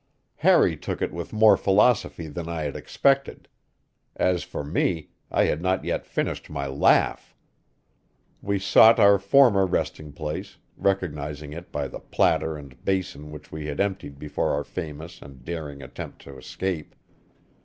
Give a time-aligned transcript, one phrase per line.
[0.37, 3.47] Harry took it with more philosophy than I had expected.
[4.15, 7.35] As for me, I had not yet finished my laugh.
[8.41, 13.67] We sought our former resting place, recognizing it by the platter and basin which we
[13.67, 16.95] had emptied before our famous and daring attempt to escape.